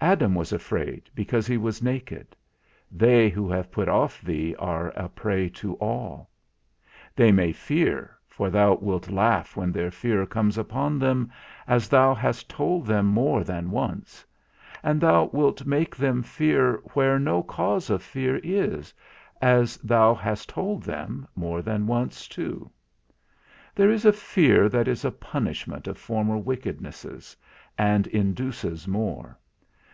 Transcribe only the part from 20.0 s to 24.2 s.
hast told them more than once too. There is a